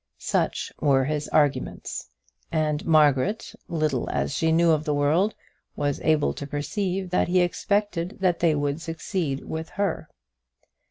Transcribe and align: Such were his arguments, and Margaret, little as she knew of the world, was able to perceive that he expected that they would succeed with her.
Such 0.17 0.71
were 0.81 1.03
his 1.05 1.27
arguments, 1.29 2.09
and 2.51 2.83
Margaret, 2.87 3.53
little 3.67 4.09
as 4.09 4.33
she 4.33 4.51
knew 4.51 4.71
of 4.71 4.83
the 4.83 4.95
world, 4.95 5.35
was 5.75 6.01
able 6.01 6.33
to 6.33 6.47
perceive 6.47 7.11
that 7.11 7.27
he 7.27 7.41
expected 7.41 8.17
that 8.19 8.39
they 8.39 8.55
would 8.55 8.81
succeed 8.81 9.43
with 9.45 9.69
her. 9.77 10.09